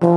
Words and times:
Glück 0.00 0.08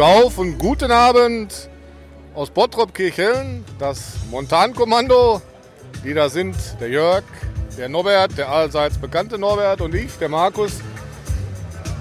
auf 0.00 0.38
und 0.38 0.58
guten 0.58 0.90
Abend 0.90 1.70
aus 2.34 2.50
Bottrop-Kirchhellen, 2.50 3.64
das 3.78 4.14
Montankommando, 4.32 5.40
die 6.02 6.12
da 6.12 6.28
sind, 6.28 6.56
der 6.80 6.88
Jörg, 6.88 7.22
der 7.78 7.88
Norbert, 7.88 8.36
der 8.36 8.48
allseits 8.48 8.98
bekannte 8.98 9.38
Norbert 9.38 9.80
und 9.80 9.94
ich, 9.94 10.18
der 10.18 10.28
Markus, 10.28 10.80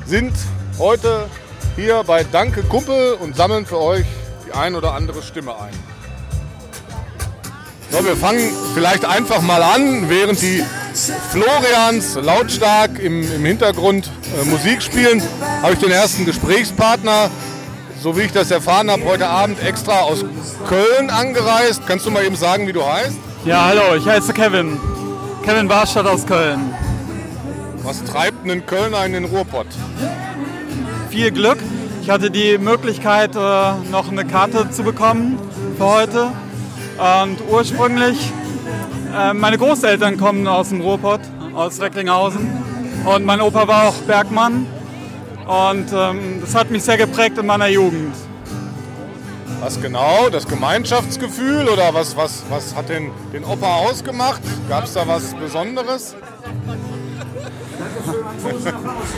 sind 0.07 0.33
heute 0.79 1.29
hier 1.75 2.03
bei 2.07 2.23
Danke 2.23 2.63
Kumpel 2.63 3.13
und 3.21 3.35
sammeln 3.35 3.67
für 3.67 3.79
euch 3.79 4.07
die 4.47 4.51
ein 4.53 4.73
oder 4.73 4.95
andere 4.95 5.21
Stimme 5.21 5.55
ein. 5.55 5.92
So, 7.93 8.03
wir 8.03 8.17
fangen 8.17 8.51
vielleicht 8.73 9.05
einfach 9.05 9.43
mal 9.43 9.61
an, 9.61 10.09
während 10.09 10.41
die 10.41 10.63
Florians 11.29 12.15
lautstark 12.15 12.97
im, 12.97 13.21
im 13.21 13.45
Hintergrund 13.45 14.09
äh, 14.41 14.49
Musik 14.49 14.81
spielen, 14.81 15.21
habe 15.61 15.73
ich 15.73 15.79
den 15.79 15.91
ersten 15.91 16.25
Gesprächspartner, 16.25 17.29
so 18.01 18.17
wie 18.17 18.21
ich 18.21 18.31
das 18.31 18.49
erfahren 18.49 18.89
habe, 18.89 19.05
heute 19.05 19.27
Abend 19.27 19.61
extra 19.63 19.99
aus 19.99 20.25
Köln 20.67 21.11
angereist. 21.11 21.83
Kannst 21.85 22.07
du 22.07 22.09
mal 22.09 22.25
eben 22.25 22.35
sagen, 22.35 22.65
wie 22.67 22.73
du 22.73 22.83
heißt? 22.83 23.15
Ja, 23.45 23.65
hallo, 23.65 23.93
ich 23.95 24.07
heiße 24.07 24.33
Kevin. 24.33 24.79
Kevin 25.45 25.67
Barstadt 25.67 26.07
aus 26.07 26.25
Köln. 26.25 26.73
Was 27.83 28.03
treibt 28.03 28.43
einen 28.43 28.65
Kölner 28.65 29.05
in 29.05 29.13
den 29.13 29.25
Ruhrpott? 29.25 29.67
Viel 31.11 31.29
Glück. 31.29 31.59
Ich 32.01 32.09
hatte 32.09 32.31
die 32.31 32.57
Möglichkeit, 32.57 33.35
äh, 33.35 33.39
noch 33.91 34.09
eine 34.09 34.25
Karte 34.25 34.71
zu 34.71 34.81
bekommen 34.81 35.37
für 35.77 35.85
heute. 35.85 36.31
Und 36.97 37.37
ursprünglich, 37.49 38.31
äh, 39.15 39.33
meine 39.33 39.57
Großeltern 39.57 40.17
kommen 40.17 40.47
aus 40.47 40.69
dem 40.69 40.81
Ruhrpott, 40.81 41.21
aus 41.53 41.79
Recklinghausen. 41.81 42.49
Und 43.05 43.25
mein 43.25 43.41
Opa 43.41 43.67
war 43.67 43.89
auch 43.89 43.95
Bergmann. 44.07 44.67
Und 45.45 45.91
ähm, 45.93 46.39
das 46.41 46.55
hat 46.55 46.71
mich 46.71 46.83
sehr 46.83 46.97
geprägt 46.97 47.37
in 47.37 47.45
meiner 47.45 47.67
Jugend. 47.67 48.15
Was 49.59 49.81
genau? 49.81 50.29
Das 50.29 50.47
Gemeinschaftsgefühl 50.47 51.67
oder 51.67 51.93
was, 51.93 52.15
was, 52.15 52.43
was 52.49 52.75
hat 52.75 52.89
den, 52.89 53.11
den 53.33 53.43
Opa 53.43 53.77
ausgemacht? 53.77 54.41
Gab 54.69 54.85
es 54.85 54.93
da 54.93 55.07
was 55.07 55.33
Besonderes? 55.35 56.15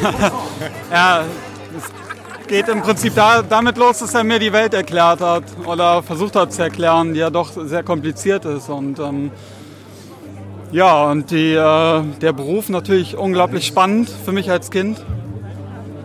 ja, 0.91 1.25
geht 2.47 2.67
im 2.67 2.81
Prinzip 2.81 3.15
da, 3.15 3.41
damit 3.41 3.77
los, 3.77 3.99
dass 3.99 4.13
er 4.13 4.23
mir 4.23 4.39
die 4.39 4.53
Welt 4.53 4.73
erklärt 4.73 5.21
hat 5.21 5.43
oder 5.65 6.03
versucht 6.03 6.35
hat 6.35 6.53
zu 6.53 6.61
erklären, 6.61 7.13
die 7.13 7.19
ja 7.19 7.29
doch 7.29 7.51
sehr 7.65 7.83
kompliziert 7.83 8.45
ist. 8.45 8.69
Und 8.69 8.99
ähm, 8.99 9.31
ja, 10.71 11.05
und 11.05 11.31
die, 11.31 11.53
äh, 11.53 12.01
der 12.21 12.33
Beruf 12.33 12.69
natürlich 12.69 13.15
unglaublich 13.15 13.65
spannend 13.65 14.09
für 14.09 14.31
mich 14.31 14.49
als 14.51 14.71
Kind. 14.71 15.03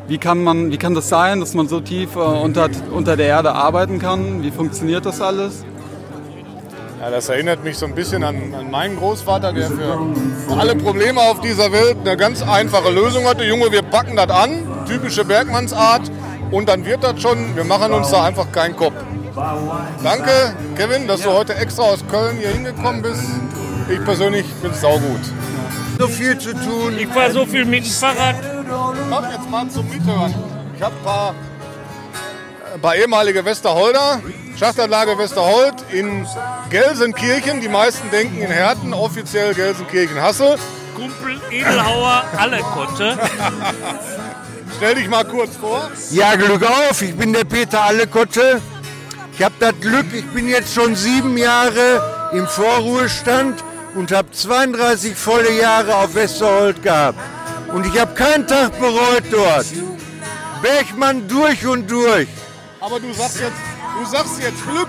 Wie 0.08 0.18
kann, 0.18 0.42
man, 0.42 0.70
wie 0.72 0.76
kann 0.76 0.94
das 0.94 1.08
sein, 1.08 1.40
dass 1.40 1.54
man 1.54 1.68
so 1.68 1.80
tief 1.80 2.16
äh, 2.16 2.18
unter, 2.18 2.68
unter 2.92 3.16
der 3.16 3.26
Erde 3.26 3.52
arbeiten 3.52 3.98
kann? 3.98 4.42
Wie 4.42 4.50
funktioniert 4.50 5.06
das 5.06 5.20
alles? 5.20 5.64
Ja, 7.00 7.08
das 7.08 7.30
erinnert 7.30 7.64
mich 7.64 7.78
so 7.78 7.86
ein 7.86 7.94
bisschen 7.94 8.22
an, 8.22 8.54
an 8.54 8.70
meinen 8.70 8.96
Großvater, 8.96 9.54
der 9.54 9.70
für 9.70 9.98
alle 10.58 10.76
Probleme 10.76 11.20
auf 11.20 11.40
dieser 11.40 11.72
Welt 11.72 11.96
eine 12.04 12.14
ganz 12.16 12.42
einfache 12.42 12.90
Lösung 12.90 13.24
hatte. 13.24 13.42
Junge, 13.44 13.72
wir 13.72 13.80
packen 13.80 14.16
das 14.16 14.28
an, 14.28 14.50
typische 14.86 15.24
Bergmannsart, 15.24 16.10
und 16.50 16.68
dann 16.68 16.84
wird 16.84 17.02
das 17.04 17.20
schon. 17.20 17.56
Wir 17.56 17.64
machen 17.64 17.92
uns 17.92 18.10
da 18.10 18.24
einfach 18.24 18.50
keinen 18.52 18.76
Kopf. 18.76 18.94
Danke, 20.02 20.54
Kevin, 20.76 21.06
dass 21.06 21.22
du 21.22 21.30
heute 21.30 21.54
extra 21.54 21.84
aus 21.84 22.04
Köln 22.10 22.36
hier 22.38 22.50
hingekommen 22.50 23.02
bist. 23.02 23.22
Ich 23.88 24.04
persönlich 24.04 24.46
bin 24.62 24.74
saugut. 24.74 25.20
So 25.98 26.08
viel 26.08 26.38
zu 26.38 26.52
tun. 26.52 26.96
Ich 26.98 27.08
fahre 27.08 27.32
so 27.32 27.46
viel 27.46 27.64
mit 27.64 27.84
dem 27.84 27.90
Fahrrad. 27.90 28.36
Mach 29.08 29.30
jetzt 29.30 29.50
mal 29.50 29.68
zum 29.68 29.88
Mithören. 29.88 30.34
Ich 30.76 30.82
habe 30.82 30.94
ein 30.94 31.04
paar, 31.04 31.34
ein 32.74 32.80
paar 32.80 32.96
ehemalige 32.96 33.44
Westerholder, 33.44 34.20
Schachtanlage 34.56 35.18
Westerhold 35.18 35.74
in 35.92 36.26
Gelsenkirchen. 36.70 37.60
Die 37.60 37.68
meisten 37.68 38.10
denken 38.10 38.40
in 38.40 38.50
Herten, 38.50 38.94
offiziell 38.94 39.54
Gelsenkirchen-Hassel. 39.54 40.56
Kumpel, 40.94 41.40
Edelhauer, 41.50 42.24
alle 42.36 42.58
konnte. 42.58 43.18
Stell 44.80 44.94
dich 44.94 45.08
mal 45.08 45.26
kurz 45.26 45.56
vor. 45.56 45.90
Ja, 46.10 46.36
Glück 46.36 46.62
auf, 46.64 47.02
ich 47.02 47.14
bin 47.14 47.34
der 47.34 47.44
Peter 47.44 47.82
Allekotte. 47.82 48.62
Ich 49.34 49.42
habe 49.42 49.54
das 49.60 49.74
Glück, 49.78 50.06
ich 50.10 50.24
bin 50.28 50.48
jetzt 50.48 50.72
schon 50.72 50.96
sieben 50.96 51.36
Jahre 51.36 52.30
im 52.32 52.46
Vorruhestand 52.46 53.62
und 53.94 54.10
habe 54.10 54.30
32 54.30 55.14
volle 55.14 55.52
Jahre 55.52 55.96
auf 55.96 56.14
Westerhold 56.14 56.82
gehabt. 56.82 57.18
Und 57.74 57.86
ich 57.86 58.00
habe 58.00 58.14
keinen 58.14 58.46
Tag 58.46 58.80
bereut 58.80 59.24
dort. 59.30 59.66
Bergmann 60.62 61.28
durch 61.28 61.66
und 61.66 61.90
durch. 61.90 62.28
Aber 62.80 63.00
du 63.00 63.12
sagst 63.12 63.38
jetzt, 63.38 63.52
du 63.98 64.10
sagst 64.10 64.40
jetzt 64.40 64.62
Glück. 64.66 64.88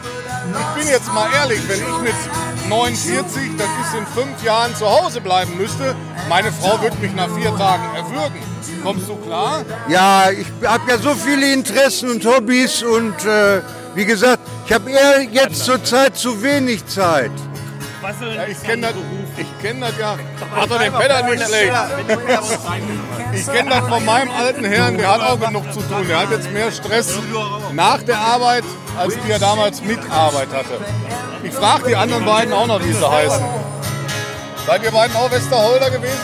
Ich 0.58 0.81
bin 0.81 0.88
jetzt 0.88 1.13
mal 1.13 1.28
ehrlich, 1.34 1.59
wenn 1.68 1.81
ich 1.81 1.97
mit 2.02 2.69
49, 2.69 3.58
das 3.58 3.68
ist 3.68 4.00
in 4.00 4.08
fünf 4.23 4.41
Jahren 4.41 4.73
zu 4.73 4.85
Hause 4.85 5.19
bleiben 5.19 5.58
müsste, 5.58 5.97
meine 6.29 6.53
Frau 6.53 6.81
wird 6.81 6.97
mich 7.02 7.12
nach 7.13 7.29
vier 7.35 7.53
Tagen 7.58 7.94
erwürgen. 7.94 8.51
Kommst 8.84 9.08
du 9.08 9.16
klar? 9.16 9.64
Ja, 9.88 10.30
ich 10.32 10.48
habe 10.66 10.90
ja 10.90 10.98
so 10.98 11.14
viele 11.16 11.54
Interessen 11.54 12.10
und 12.12 12.26
Hobbys 12.26 12.84
und 12.84 13.26
äh, 13.26 13.62
wie 13.96 14.06
gesagt, 14.06 14.40
ich 14.66 14.74
habe 14.74 14.90
eher 14.90 15.22
jetzt 15.24 15.66
zur 15.66 15.84
Zeit 15.84 16.18
zu 16.18 16.42
wenig 16.42 16.86
Zeit. 16.86 17.32
Ja, 18.02 18.46
ich 18.48 18.62
kenne 18.64 18.88
das, 18.88 18.94
ich 19.38 19.62
kenn 19.62 19.80
das 19.80 19.92
ja. 20.00 20.18
Hat 20.56 20.72
er 20.72 20.80
den 20.80 20.94
Peter 20.94 21.24
nicht 21.24 21.44
schlecht. 21.46 21.74
Ich 23.34 23.46
kenne 23.46 23.70
das 23.70 23.88
von 23.88 24.04
meinem 24.04 24.32
alten 24.32 24.66
Herrn, 24.66 24.98
der 24.98 25.12
hat 25.12 25.22
auch 25.22 25.40
genug 25.40 25.72
zu 25.72 25.82
tun. 25.82 26.08
Der 26.08 26.22
hat 26.22 26.32
jetzt 26.32 26.52
mehr 26.52 26.72
Stress 26.72 27.20
nach 27.74 28.02
der 28.02 28.18
Arbeit, 28.18 28.64
als 28.98 29.16
wie 29.24 29.32
er 29.32 29.40
damals 29.40 29.82
mit 29.84 30.00
Arbeit 30.10 30.50
hatte. 30.52 30.80
Ich 31.44 31.54
frage 31.54 31.90
die 31.90 31.96
anderen 31.96 32.26
beiden 32.26 32.54
auch 32.54 32.68
noch, 32.68 32.84
wie 32.84 32.92
sie 32.92 33.08
heißen. 33.10 33.46
Seid 34.68 34.84
ihr 34.84 34.92
beiden 34.92 35.16
auch 35.16 35.32
Westerholder 35.32 35.90
gewesen? 35.90 36.20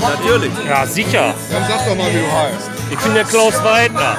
Natürlich. 0.00 0.52
Ja, 0.68 0.86
sicher. 0.86 1.34
Dann 1.50 1.64
sag 1.68 1.86
doch 1.86 1.96
mal, 1.96 2.06
wie 2.12 2.18
du 2.20 2.32
heißt. 2.32 2.70
Ich 2.90 2.98
bin 2.98 3.14
der 3.14 3.24
Klaus 3.24 3.54
Weidner. 3.64 4.16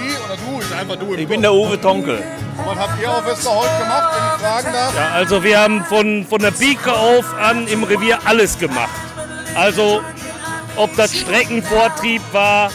Sie 0.00 0.16
oder 0.24 0.36
du? 0.36 0.60
Ist 0.60 0.72
einfach 0.72 0.96
du 0.96 1.12
im 1.14 1.18
Ich 1.20 1.28
bin 1.28 1.42
der 1.42 1.52
Uwe 1.52 1.80
Tonkel. 1.80 2.22
Was 2.64 2.78
habt 2.78 3.00
ihr 3.02 3.10
auf 3.10 3.26
Westerhold 3.26 3.78
gemacht, 3.80 4.12
wenn 4.14 4.24
ich 4.36 4.40
fragen 4.46 4.72
darf? 4.72 4.94
Ja, 4.94 5.08
also 5.14 5.42
wir 5.42 5.60
haben 5.60 5.84
von, 5.84 6.24
von 6.28 6.38
der 6.38 6.52
Pike 6.52 6.92
auf 6.92 7.24
an 7.38 7.66
im 7.66 7.82
Revier 7.82 8.18
alles 8.24 8.58
gemacht. 8.58 8.88
Also 9.56 10.00
ob 10.76 10.94
das 10.96 11.14
Streckenvortrieb 11.14 12.22
war, 12.32 12.70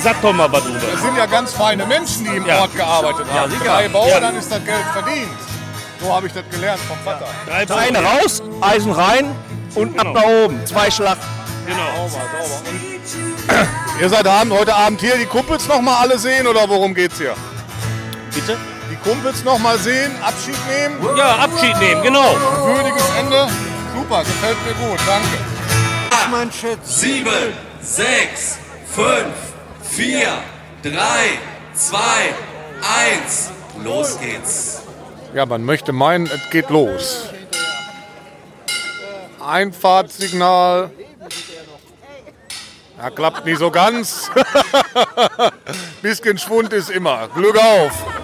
sag 0.00 0.20
doch 0.22 0.32
mal 0.32 0.50
was 0.52 0.62
Das 0.64 0.72
drüber. 0.72 0.98
sind 1.02 1.16
ja 1.16 1.26
ganz 1.26 1.52
feine 1.52 1.86
Menschen, 1.86 2.24
die 2.24 2.36
im 2.36 2.46
Ja. 2.46 2.62
Ort 2.62 2.74
gearbeitet 2.76 3.26
haben. 3.32 3.50
sicher. 3.52 3.64
Drei 3.64 3.88
Bauern, 3.88 4.08
Ja. 4.08 4.20
dann 4.20 4.36
ist 4.36 4.50
das 4.50 4.64
Geld 4.64 4.84
verdient. 4.92 5.28
So 6.02 6.12
habe 6.14 6.26
ich 6.26 6.32
das 6.32 6.42
gelernt 6.50 6.80
vom 6.88 6.98
Vater. 7.04 7.26
Drei 7.46 7.64
Beine 7.66 8.02
raus, 8.02 8.42
Eisen 8.60 8.92
rein 8.92 9.34
und 9.74 9.98
ab 9.98 10.06
Genau. 10.06 10.20
nach 10.20 10.44
oben. 10.44 10.66
Zwei 10.66 10.90
Schlag. 10.90 11.18
Genau. 11.66 12.08
Sauber, 12.08 12.24
sauber. 12.42 12.62
Und 13.94 14.00
ihr 14.00 14.08
seid 14.08 14.26
Abend, 14.26 14.52
heute 14.52 14.74
Abend 14.74 15.00
hier 15.00 15.16
die 15.16 15.26
Kumpels 15.26 15.66
noch 15.68 15.80
mal 15.80 15.98
alle 16.00 16.18
sehen 16.18 16.46
oder 16.46 16.68
worum 16.68 16.94
geht's 16.94 17.18
hier? 17.18 17.34
Bitte? 18.34 18.56
Die 18.90 18.96
Kumpels 19.08 19.44
noch 19.44 19.58
mal 19.58 19.78
sehen, 19.78 20.10
Abschied 20.22 20.56
nehmen, 20.68 21.16
Ja, 21.16 21.36
Abschied 21.36 21.76
nehmen, 21.78 22.02
genau. 22.02 22.34
würdiges 22.64 23.08
Ende. 23.18 23.48
Super, 23.94 24.20
gefällt 24.20 24.56
mir 24.66 24.74
gut, 24.88 24.98
danke. 25.06 25.38
Mein 26.30 26.50
Schätz. 26.52 27.00
Sieben, 27.00 27.52
sechs, 27.80 28.58
fünf, 28.94 29.34
vier, 29.82 30.28
drei, 30.82 31.38
zwei, 31.74 32.34
eins. 32.80 33.50
Los 33.82 34.18
geht's. 34.20 34.81
Ja, 35.34 35.46
man 35.46 35.64
möchte 35.64 35.92
meinen, 35.92 36.26
es 36.26 36.50
geht 36.50 36.68
los. 36.68 37.28
Einfahrtssignal. 39.44 40.90
Ja, 42.98 43.10
klappt 43.10 43.46
nicht 43.46 43.58
so 43.58 43.70
ganz. 43.70 44.30
Bisschen 46.02 46.36
Schwund 46.36 46.72
ist 46.74 46.90
immer. 46.90 47.28
Glück 47.34 47.56
auf. 47.56 48.21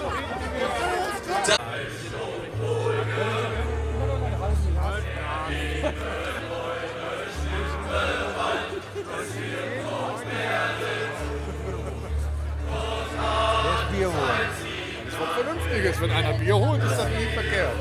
Vernünftiges. 15.69 16.01
Wenn 16.01 16.11
einer 16.11 16.33
Bier 16.33 16.55
holt, 16.55 16.83
ist 16.83 16.97
das 16.97 17.07
nie 17.07 17.25
verkehrt. 17.33 17.73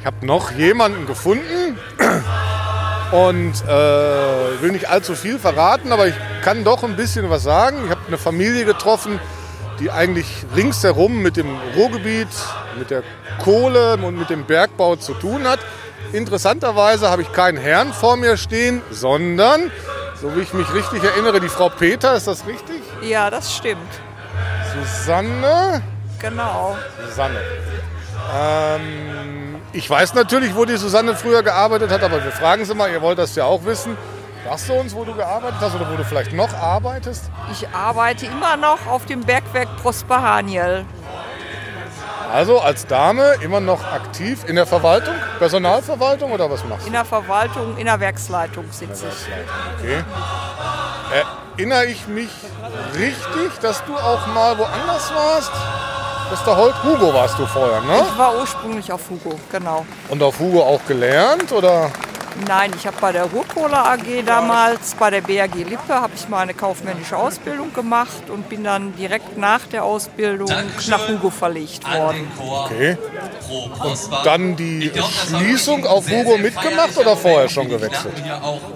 Ich 0.00 0.06
habe 0.06 0.26
noch 0.26 0.50
jemanden 0.52 1.06
gefunden 1.06 1.78
und 3.12 3.52
äh, 3.66 4.62
will 4.62 4.72
nicht 4.72 4.88
allzu 4.88 5.14
viel 5.14 5.38
verraten, 5.38 5.92
aber 5.92 6.08
ich 6.08 6.14
kann 6.42 6.64
doch 6.64 6.82
ein 6.82 6.96
bisschen 6.96 7.28
was 7.28 7.42
sagen. 7.42 7.84
Ich 7.84 7.90
habe 7.90 8.00
eine 8.06 8.18
Familie 8.18 8.64
getroffen, 8.64 9.20
die 9.78 9.90
eigentlich 9.90 10.26
ringsherum 10.56 11.22
mit 11.22 11.36
dem 11.36 11.54
Ruhrgebiet 11.76 12.28
mit 12.78 12.90
der 12.90 13.02
Kohle 13.42 13.98
und 13.98 14.18
mit 14.18 14.30
dem 14.30 14.44
Bergbau 14.44 14.96
zu 14.96 15.14
tun 15.14 15.46
hat. 15.46 15.60
Interessanterweise 16.12 17.10
habe 17.10 17.22
ich 17.22 17.32
keinen 17.32 17.58
Herrn 17.58 17.92
vor 17.92 18.16
mir 18.16 18.36
stehen, 18.36 18.80
sondern, 18.90 19.70
so 20.20 20.34
wie 20.34 20.40
ich 20.40 20.54
mich 20.54 20.72
richtig 20.72 21.04
erinnere, 21.04 21.40
die 21.40 21.48
Frau 21.48 21.68
Peter, 21.68 22.14
ist 22.14 22.26
das 22.26 22.46
richtig? 22.46 22.80
Ja, 23.02 23.30
das 23.30 23.54
stimmt. 23.54 23.78
Susanne? 24.72 25.82
Genau. 26.18 26.76
Susanne. 27.08 27.40
Ähm, 28.34 29.60
ich 29.72 29.88
weiß 29.88 30.14
natürlich, 30.14 30.54
wo 30.54 30.64
die 30.64 30.76
Susanne 30.76 31.14
früher 31.14 31.42
gearbeitet 31.42 31.90
hat, 31.90 32.02
aber 32.02 32.22
wir 32.22 32.32
fragen 32.32 32.64
sie 32.64 32.74
mal, 32.74 32.90
ihr 32.90 33.02
wollt 33.02 33.18
das 33.18 33.34
ja 33.34 33.44
auch 33.44 33.64
wissen. 33.64 33.96
Sagst 34.44 34.68
du 34.68 34.74
uns, 34.74 34.94
wo 34.94 35.04
du 35.04 35.14
gearbeitet 35.14 35.58
hast 35.60 35.74
oder 35.74 35.90
wo 35.90 35.96
du 35.96 36.04
vielleicht 36.04 36.32
noch 36.32 36.52
arbeitest? 36.54 37.30
Ich 37.52 37.68
arbeite 37.68 38.26
immer 38.26 38.56
noch 38.56 38.86
auf 38.86 39.06
dem 39.06 39.20
Bergwerk 39.20 39.68
Prosper 39.76 40.22
Haniel. 40.22 40.84
Also 42.32 42.60
als 42.60 42.86
Dame 42.86 43.34
immer 43.42 43.60
noch 43.60 43.84
aktiv 43.92 44.44
in 44.46 44.54
der 44.54 44.66
Verwaltung, 44.66 45.14
Personalverwaltung 45.38 46.30
oder 46.30 46.48
was 46.48 46.64
machst 46.64 46.84
du? 46.84 46.86
In 46.86 46.92
der 46.92 47.04
Verwaltung, 47.04 47.76
in 47.76 47.86
der 47.86 47.98
Werksleitung 47.98 48.64
sitze 48.70 49.06
ich. 49.08 49.28
Okay. 49.78 50.04
Erinnere 51.60 51.84
ich 51.88 52.08
mich 52.08 52.30
richtig, 52.94 53.58
dass 53.60 53.84
du 53.84 53.94
auch 53.94 54.26
mal 54.28 54.56
woanders 54.56 55.14
warst? 55.14 55.52
Mr. 56.30 56.56
Holt, 56.56 56.74
Hugo 56.82 57.12
warst 57.12 57.38
du 57.38 57.44
vorher, 57.44 57.82
ne? 57.82 58.02
Ich 58.10 58.18
war 58.18 58.34
ursprünglich 58.34 58.90
auf 58.90 59.10
Hugo, 59.10 59.38
genau. 59.52 59.84
Und 60.08 60.22
auf 60.22 60.38
Hugo 60.38 60.62
auch 60.62 60.80
gelernt 60.86 61.52
oder? 61.52 61.90
Nein, 62.46 62.72
ich 62.76 62.86
habe 62.86 62.96
bei 63.00 63.12
der 63.12 63.24
Ruhrkohle 63.24 63.76
AG 63.76 64.22
damals, 64.24 64.94
bei 64.94 65.10
der 65.10 65.20
BAG 65.20 65.54
Lippe, 65.54 65.94
habe 65.94 66.12
ich 66.14 66.28
mal 66.28 66.40
eine 66.40 66.54
kaufmännische 66.54 67.16
Ausbildung 67.16 67.72
gemacht 67.72 68.28
und 68.28 68.48
bin 68.48 68.64
dann 68.64 68.94
direkt 68.96 69.36
nach 69.36 69.66
der 69.66 69.84
Ausbildung 69.84 70.48
Dankeschön 70.48 70.90
nach 70.90 71.08
Hugo 71.08 71.30
verlegt 71.30 71.84
worden. 71.84 72.30
Okay. 72.38 72.96
Prosper. 73.76 74.22
Dann 74.24 74.56
die 74.56 74.92
Schließung 75.28 75.84
auf 75.86 76.08
Hugo 76.08 76.38
mitgemacht 76.38 76.96
oder 76.96 77.16
vorher 77.16 77.48
schon 77.48 77.68
gewechselt? 77.68 78.14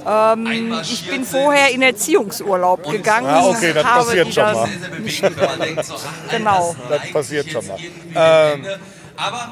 Ähm, 0.07 0.75
ich 0.83 1.09
bin 1.09 1.25
vorher 1.25 1.71
in 1.71 1.83
Erziehungsurlaub 1.83 2.91
gegangen. 2.91 3.27
Ah, 3.29 3.47
okay, 3.47 3.73
das 3.73 3.85
passiert 3.85 4.35
schon 4.35 4.53
mal. 4.53 4.69
Genau. 6.31 6.77
das 6.89 7.13
passiert 7.13 7.51
schon 7.51 7.67
mal. 7.67 7.79
Ähm, 8.15 8.67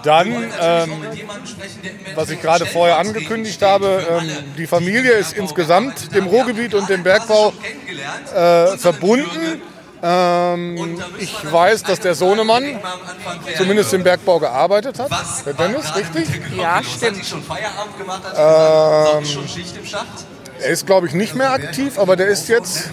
dann, 0.03 0.29
ähm, 0.29 0.93
auch 0.93 0.99
mit 0.99 1.15
jemandem 1.15 1.47
sprechen, 1.47 1.81
der 1.83 1.91
im 1.93 2.17
Was 2.17 2.31
ich 2.31 2.41
gerade 2.41 2.67
vorher 2.67 2.99
angekündigt 2.99 3.63
habe, 3.63 4.05
ähm, 4.11 4.31
die 4.59 4.67
Familie 4.67 5.13
ist 5.13 5.35
insgesamt 5.35 6.15
dem 6.15 6.27
Ruhrgebiet 6.27 6.75
und 6.75 6.89
dem 6.89 7.03
Bergbau 7.03 7.53
äh, 8.35 8.77
verbunden. 8.79 9.63
Ähm, 10.05 11.01
ich 11.19 11.33
weiß, 11.53 11.85
dass 11.85 12.01
der 12.01 12.17
Sohnemann 12.17 12.81
zumindest 13.57 13.95
im 13.95 14.03
Bergbau 14.03 14.41
gearbeitet 14.41 14.99
hat. 14.99 15.11
Der 15.47 15.55
Dennis, 15.55 15.95
richtig? 15.95 16.29
Ja, 16.57 16.83
stimmt. 16.83 17.19
Hat 17.19 17.27
schon 17.27 17.43
Feierabend 17.45 17.99
gemacht, 17.99 18.23
hat 18.25 19.19
ähm, 19.19 19.25
schon 19.25 19.47
Schicht 19.47 19.77
im 19.77 19.87
Schacht. 19.87 20.27
Er 20.61 20.71
ist, 20.71 20.87
glaube 20.87 21.07
ich, 21.07 21.13
nicht 21.13 21.37
mehr 21.37 21.53
aktiv, 21.53 21.99
aber 21.99 22.17
der 22.17 22.29
ist 22.29 22.49
jetzt 22.49 22.91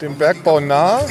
dem 0.00 0.16
Bergbau 0.16 0.58
nahe. 0.60 1.06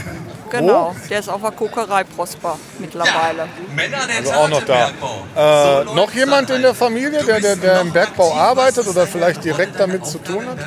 Genau, 0.50 0.96
der 1.10 1.20
ist 1.20 1.30
auf 1.30 1.42
der 1.42 1.52
Kokerei 1.52 2.04
Prosper 2.04 2.58
mittlerweile. 2.80 3.48
Männer 3.76 3.98
der 4.08 4.18
Also 4.18 4.32
auch 4.32 4.50
noch 4.50 4.64
da. 4.64 4.90
Äh, 5.36 5.86
So 5.86 5.94
noch 5.96 6.12
jemand 6.14 6.50
in 6.50 6.62
der. 6.62 6.74
Familie, 6.74 7.24
der, 7.24 7.40
der, 7.42 7.56
der 7.56 7.82
im 7.82 7.92
Bergbau 7.92 8.28
aktiv, 8.30 8.42
arbeitet 8.42 8.88
oder 8.88 9.06
vielleicht 9.06 9.44
direkt 9.44 9.80
damit 9.80 10.06
zu 10.06 10.18
tun 10.20 10.46
hat? 10.48 10.58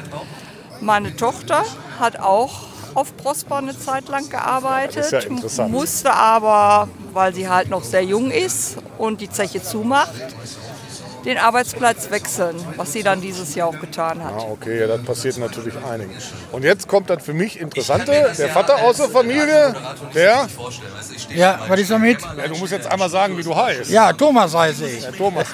Meine 0.81 1.17
Tochter 1.17 1.64
hat 1.99 2.19
auch 2.19 2.61
auf 2.94 3.17
Prosper 3.17 3.56
eine 3.56 3.79
Zeit 3.79 4.08
lang 4.08 4.29
gearbeitet, 4.29 5.11
ja 5.56 5.67
musste 5.69 6.12
aber, 6.12 6.88
weil 7.12 7.35
sie 7.35 7.49
halt 7.49 7.70
noch 7.70 7.85
sehr 7.85 8.05
jung 8.05 8.31
ist 8.31 8.76
und 8.99 9.20
die 9.20 9.31
Zeche 9.31 9.62
zumacht, 9.62 10.12
den 11.24 11.38
Arbeitsplatz 11.38 12.10
wechseln, 12.10 12.56
was 12.76 12.92
sie 12.92 13.02
dann 13.02 13.20
dieses 13.20 13.54
Jahr 13.54 13.69
auch 13.69 13.78
getan 13.78 14.22
hat. 14.24 14.32
Ah, 14.36 14.46
okay, 14.50 14.80
ja, 14.80 14.86
das 14.86 15.02
passiert 15.04 15.38
natürlich 15.38 15.74
einigen. 15.88 16.12
Und 16.50 16.64
jetzt 16.64 16.88
kommt 16.88 17.10
das 17.10 17.22
für 17.22 17.32
mich 17.34 17.60
Interessante, 17.60 18.32
der 18.36 18.48
Vater 18.48 18.82
aus 18.82 18.96
der 18.96 19.08
Familie, 19.08 19.74
der, 20.14 20.48
Ja, 21.34 21.58
was 21.69 21.80
ist 21.80 21.90
damit? 21.90 22.19
ja, 22.20 22.48
du 22.48 22.56
musst 22.56 22.72
jetzt 22.72 22.90
einmal 22.90 23.08
sagen, 23.08 23.36
wie 23.38 23.42
du 23.42 23.54
heißt. 23.54 23.90
Ja, 23.90 24.12
Thomas 24.12 24.54
heiße 24.54 24.88
ich. 24.88 25.02
Der 25.02 25.12
Thomas. 25.12 25.46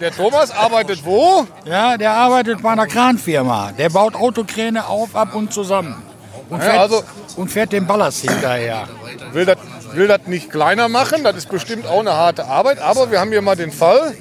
Der 0.00 0.12
Thomas 0.12 0.50
arbeitet 0.50 1.04
wo? 1.04 1.46
Ja, 1.64 1.96
der 1.96 2.12
arbeitet 2.12 2.62
bei 2.62 2.70
einer 2.70 2.86
Kranfirma. 2.86 3.72
Der 3.76 3.90
baut 3.90 4.14
Autokräne 4.14 4.86
auf, 4.86 5.16
ab 5.16 5.34
und 5.34 5.52
zusammen. 5.52 6.00
Und 6.48 6.58
Ja, 6.62 6.64
fährt, 6.70 6.78
also- 6.78 7.02
und 7.36 7.50
fährt 7.50 7.72
den 7.72 7.86
Ballast 7.86 8.20
hinterher. 8.20 8.88
Will 9.32 9.44
das, 9.44 9.56
will 9.92 10.06
das 10.08 10.20
nicht 10.26 10.50
kleiner 10.50 10.88
machen, 10.88 11.24
das 11.24 11.36
ist 11.36 11.48
bestimmt 11.50 11.86
auch 11.86 12.00
eine 12.00 12.12
harte 12.14 12.46
Arbeit, 12.46 12.78
aber 12.78 13.10
wir 13.10 13.20
haben 13.20 13.30
hier 13.30 13.42
mal 13.42 13.56
den 13.56 13.70
Fall, 13.72 14.14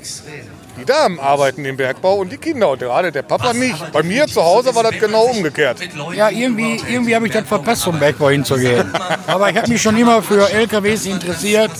die 0.77 0.85
Damen 0.85 1.19
arbeiten 1.19 1.65
im 1.65 1.77
Bergbau 1.77 2.15
und 2.15 2.31
die 2.31 2.37
Kinder 2.37 2.69
und 2.69 2.79
gerade 2.79 3.11
der 3.11 3.23
Papa 3.23 3.53
nicht. 3.53 3.91
Bei 3.91 4.03
mir 4.03 4.27
zu 4.27 4.43
Hause 4.43 4.73
war 4.75 4.83
das 4.83 4.99
genau 4.99 5.25
umgekehrt. 5.25 5.79
Ja, 6.15 6.29
irgendwie, 6.29 6.81
irgendwie 6.89 7.15
habe 7.15 7.27
ich 7.27 7.33
das 7.33 7.47
verpasst, 7.47 7.81
zum 7.81 7.99
Bergbau 7.99 8.29
hinzugehen. 8.29 8.91
Aber 9.25 9.49
ich 9.49 9.57
habe 9.57 9.69
mich 9.69 9.81
schon 9.81 9.97
immer 9.97 10.21
für 10.21 10.49
LKWs 10.49 11.05
interessiert 11.05 11.71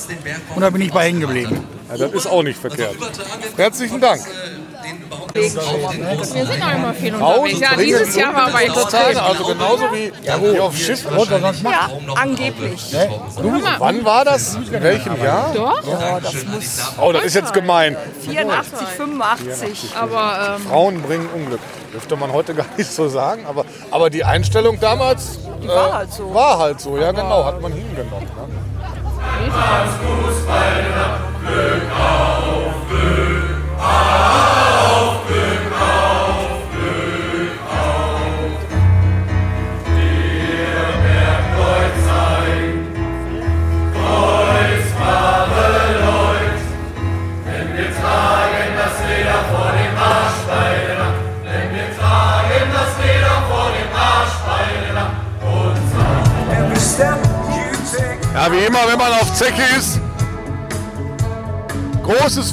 und 0.56 0.62
da 0.62 0.70
bin 0.70 0.82
ich 0.82 0.92
bei 0.92 1.06
hängen 1.06 1.22
geblieben. 1.22 1.66
Ja, 1.90 1.98
das 1.98 2.12
ist 2.12 2.28
auch 2.28 2.44
nicht 2.44 2.60
verkehrt. 2.60 2.96
Herzlichen 3.56 4.02
Dank. 4.02 4.22
Wir 5.38 6.46
sind 6.46 6.64
auch 6.64 6.76
immer 6.76 6.94
viel 6.94 7.14
unterwegs. 7.16 7.60
Ja, 7.60 7.76
dieses 7.76 8.16
Jahr 8.16 8.34
war 8.34 8.48
aber 8.48 8.64
extrem. 8.64 9.18
also 9.18 9.44
genauso 9.46 9.84
wie 9.94 10.12
hier 10.22 10.64
auf 10.64 10.78
Schiff. 10.78 11.06
Ja, 11.64 11.90
angeblich. 12.16 12.96
Wann 13.80 14.06
war 14.06 14.26
das? 14.26 14.56
In 14.56 14.84
welchem 14.84 15.24
Jahr? 15.24 15.54
Doch, 15.54 15.82
Oh, 17.00 17.12
das 17.12 17.24
ist 17.26 17.36
jetzt 17.36 17.54
gemein. 17.54 17.96
84, 18.26 18.88
85. 18.88 19.92
aber 20.00 20.56
ähm, 20.58 20.68
Frauen 20.68 21.02
bringen 21.02 21.30
Unglück. 21.34 21.60
Dürfte 21.94 22.16
man 22.16 22.32
heute 22.34 22.54
gar 22.54 22.66
nicht 22.78 22.92
so 22.92 23.08
sagen, 23.08 23.46
aber, 23.48 23.66
aber 23.92 24.10
die 24.10 24.24
Einstellung 24.24 24.80
damals 24.80 25.40
äh, 25.64 25.68
war 25.68 25.94
halt 25.94 26.14
so. 26.14 26.34
War 26.34 26.60
halt 26.60 26.82
so, 26.82 26.98
ja 26.98 27.12
genau, 27.12 27.46
hat 27.46 27.62
man 27.62 27.72
hingenommen. 27.72 28.26
Ne? 28.26 29.48
Ja, 33.80 34.67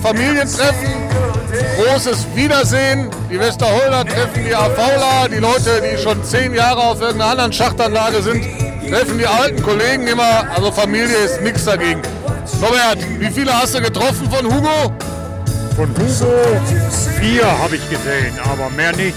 Familientreffen, 0.04 0.92
großes 1.78 2.26
Wiedersehen. 2.34 3.08
Die 3.30 3.40
Westerholder 3.40 4.04
treffen 4.04 4.44
die 4.46 4.54
AVler, 4.54 5.30
die 5.30 5.38
Leute, 5.38 5.80
die 5.80 5.96
schon 5.96 6.22
zehn 6.22 6.52
Jahre 6.52 6.82
auf 6.82 7.00
irgendeiner 7.00 7.30
anderen 7.30 7.52
Schachtanlage 7.54 8.20
sind, 8.20 8.44
treffen 8.90 9.16
die 9.16 9.26
alten 9.26 9.62
Kollegen 9.62 10.06
immer. 10.06 10.44
Also 10.54 10.70
Familie 10.72 11.16
ist 11.24 11.40
nichts 11.40 11.64
dagegen. 11.64 12.02
Robert, 12.60 12.98
wie 13.18 13.30
viele 13.30 13.58
hast 13.58 13.76
du 13.76 13.80
getroffen 13.80 14.30
von 14.30 14.44
Hugo? 14.44 14.92
Von 15.74 15.88
Hugo 15.88 16.32
vier 17.18 17.46
habe 17.62 17.76
ich 17.76 17.88
gesehen, 17.88 18.38
aber 18.44 18.68
mehr 18.76 18.94
nicht. 18.94 19.16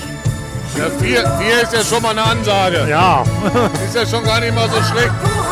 Ja, 0.78 0.86
vier, 1.02 1.20
vier 1.38 1.64
ist 1.64 1.74
ja 1.74 1.84
schon 1.84 2.02
mal 2.02 2.12
eine 2.12 2.24
Ansage. 2.24 2.88
Ja, 2.90 3.24
Ist 3.86 3.96
ja 3.96 4.06
schon 4.06 4.24
gar 4.24 4.40
nicht 4.40 4.56
mal 4.56 4.70
so 4.70 4.82
schlecht. 4.84 5.12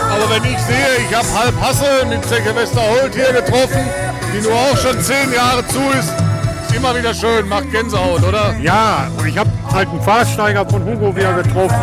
Aber 0.09 0.29
wenn 0.29 0.43
ich 0.49 0.59
sehe, 0.59 1.07
ich 1.09 1.13
habe 1.13 1.27
halb 1.37 1.59
Hassel 1.59 2.05
mit 2.05 2.23
Zeche 2.25 2.55
Westerholt 2.55 3.13
hier 3.13 3.33
getroffen, 3.33 3.89
die 4.35 4.41
nur 4.41 4.53
auch 4.53 4.77
schon 4.77 4.99
zehn 5.01 5.31
Jahre 5.33 5.65
zu 5.67 5.79
ist, 5.97 6.09
ist 6.67 6.75
immer 6.75 6.95
wieder 6.95 7.13
schön, 7.13 7.47
macht 7.47 7.71
Gänsehaut, 7.71 8.23
oder? 8.23 8.53
ja, 8.61 9.07
und 9.17 9.27
ich 9.27 9.37
habe 9.37 9.49
halt 9.71 9.87
einen 9.89 10.01
Fahrsteiger 10.01 10.65
von 10.67 10.83
Hugo 10.83 11.15
wieder 11.15 11.33
getroffen. 11.33 11.75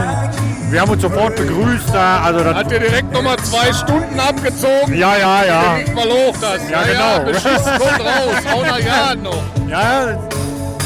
Wir 0.71 0.81
haben 0.81 0.91
uns 0.91 1.03
sofort 1.03 1.37
begrüßt 1.37 1.89
da, 1.93 2.23
also 2.23 2.43
das, 2.43 2.55
Hat 2.55 2.71
dir 2.71 2.79
direkt 2.81 3.13
nochmal 3.13 3.37
zwei 3.39 3.73
Stunden 3.73 4.19
abgezogen, 4.19 4.95
ja, 4.95 5.17
ja, 5.17 5.45
ja. 5.45 5.79
ich 5.79 5.95
mal 5.95 6.05
hoch 6.05 6.35
das. 6.41 6.69
Ja, 6.71 6.83
Ja, 6.83 6.93
genau. 6.93 7.25
Beschiss 7.31 7.65
kommt 7.79 8.01
raus, 8.01 8.37
auch 8.55 8.67
nach 8.67 8.79
Jahren 8.79 9.23
noch. 9.23 9.43
Ja, 9.69 10.07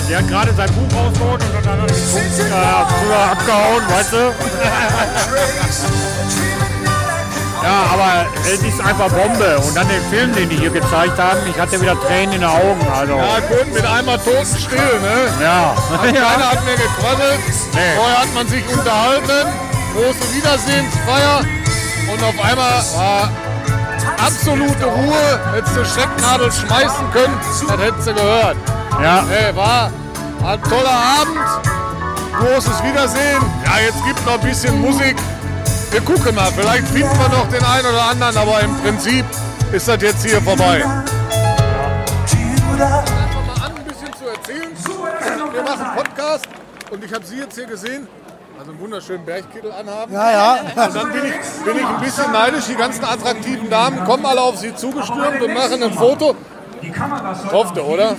der 0.08 0.18
hat 0.18 0.28
gerade 0.28 0.52
sein 0.54 0.70
Buch 0.72 0.96
rausgeholt 0.96 1.42
und 1.42 1.54
dann 1.54 1.72
hat 1.72 1.78
er 1.80 1.86
den 1.86 1.96
Punkt 2.12 2.38
äh, 2.38 2.42
früher 2.42 3.22
abgehauen, 3.32 3.82
weißt 3.88 4.12
du? 4.12 4.34
ja, 7.66 7.82
aber 7.92 8.26
es 8.44 8.62
ist 8.62 8.80
einfach 8.80 9.08
Bombe. 9.10 9.58
Und 9.58 9.76
dann 9.76 9.88
den 9.88 10.02
Film, 10.08 10.32
den 10.34 10.48
die 10.48 10.56
hier 10.56 10.70
gezeigt 10.70 11.18
haben, 11.18 11.38
ich 11.50 11.58
hatte 11.60 11.80
wieder 11.80 12.00
Tränen 12.00 12.34
in 12.34 12.40
den 12.40 12.44
Augen. 12.48 12.80
Also, 12.94 13.16
Ja, 13.18 13.40
gut, 13.48 13.74
mit 13.74 13.84
einmal 13.84 14.18
totenstill, 14.18 14.78
ne? 14.78 15.42
ja. 15.42 15.74
Keiner 16.02 16.50
hat 16.50 16.64
mehr 16.64 16.76
gequasselt. 16.76 17.40
Nee. 17.74 17.80
Vorher 17.96 18.20
hat 18.20 18.34
man 18.34 18.46
sich 18.46 18.64
unterhalten. 18.68 19.48
Große 19.94 20.34
Wiedersehensfeier. 20.36 21.40
Und 22.12 22.22
auf 22.22 22.38
einmal 22.44 22.84
war 22.94 23.30
absolute 24.24 24.84
Ruhe. 24.84 25.40
Hättest 25.54 25.76
du 25.76 25.84
Stecknadel 25.84 26.52
schmeißen 26.52 27.10
können, 27.12 27.34
das 27.42 27.78
hättest 27.80 28.06
du 28.08 28.14
gehört. 28.14 28.56
Ja. 29.02 29.24
Hey, 29.28 29.56
war 29.56 29.90
ein 30.46 30.62
toller 30.62 30.98
Abend. 31.20 31.66
Großes 32.38 32.82
Wiedersehen. 32.84 33.42
Ja, 33.64 33.80
jetzt 33.80 34.04
gibt 34.04 34.24
noch 34.26 34.34
ein 34.34 34.40
bisschen 34.40 34.80
Musik. 34.80 35.16
Wir 35.90 36.00
gucken 36.02 36.34
mal, 36.34 36.52
vielleicht 36.52 36.88
finden 36.88 37.18
wir 37.18 37.28
noch 37.28 37.48
den 37.48 37.64
einen 37.64 37.86
oder 37.86 38.10
anderen, 38.10 38.36
aber 38.36 38.60
im 38.60 38.76
Prinzip 38.82 39.24
ist 39.72 39.88
das 39.88 40.02
jetzt 40.02 40.22
hier 40.24 40.42
vorbei. 40.42 40.84
Einfach 40.84 41.14
mal 43.46 43.64
an, 43.64 43.72
ein 43.74 43.84
bisschen 43.84 44.12
zu 44.18 44.26
erzählen. 44.26 44.68
Wir 45.52 45.62
machen 45.62 45.86
Podcast 45.96 46.46
und 46.90 47.02
ich 47.02 47.14
habe 47.14 47.24
Sie 47.24 47.38
jetzt 47.38 47.54
hier 47.54 47.66
gesehen. 47.66 48.06
Also 48.58 48.70
einen 48.70 48.80
wunderschönen 48.80 49.24
Bergkittel 49.24 49.70
anhaben. 49.70 50.12
Ja, 50.12 50.30
ja. 50.30 50.52
Und 50.86 50.86
dann 50.94 51.12
bin 51.12 51.24
ich, 51.24 51.64
bin 51.64 51.76
ich 51.76 51.84
ein 51.84 52.00
bisschen 52.00 52.32
neidisch. 52.32 52.64
Die 52.66 52.74
ganzen 52.74 53.04
attraktiven 53.04 53.68
Damen 53.68 54.04
kommen 54.04 54.24
alle 54.24 54.40
auf 54.40 54.56
Sie 54.56 54.74
zugestürmt 54.74 55.42
und 55.42 55.54
machen 55.54 55.82
ein 55.82 55.92
Foto. 55.92 56.34
Hoffte, 57.52 57.84
oder? 57.84 58.16